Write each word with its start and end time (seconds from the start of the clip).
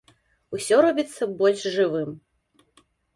Усё 0.57 0.79
робіцца 0.85 1.27
больш 1.41 1.61
жывым. 1.75 2.09